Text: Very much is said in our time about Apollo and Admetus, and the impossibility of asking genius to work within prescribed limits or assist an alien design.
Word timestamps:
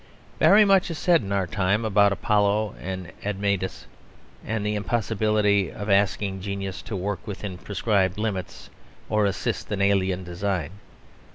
Very 0.39 0.65
much 0.65 0.89
is 0.89 0.97
said 0.97 1.21
in 1.21 1.31
our 1.31 1.45
time 1.45 1.85
about 1.85 2.11
Apollo 2.11 2.73
and 2.81 3.11
Admetus, 3.23 3.85
and 4.43 4.65
the 4.65 4.73
impossibility 4.73 5.71
of 5.71 5.91
asking 5.91 6.41
genius 6.41 6.81
to 6.81 6.95
work 6.95 7.27
within 7.27 7.59
prescribed 7.59 8.17
limits 8.17 8.71
or 9.09 9.27
assist 9.27 9.71
an 9.71 9.79
alien 9.79 10.23
design. 10.23 10.71